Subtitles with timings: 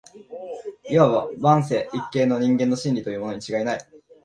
[0.89, 3.87] 謂わば万世一系の人間の「真理」とかいうものに違いない